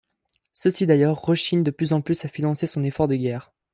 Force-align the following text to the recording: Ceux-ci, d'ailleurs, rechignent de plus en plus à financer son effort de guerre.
Ceux-ci, 0.55 0.87
d'ailleurs, 0.87 1.21
rechignent 1.21 1.61
de 1.61 1.69
plus 1.69 1.93
en 1.93 2.01
plus 2.01 2.25
à 2.25 2.27
financer 2.27 2.65
son 2.65 2.81
effort 2.81 3.07
de 3.07 3.15
guerre. 3.15 3.53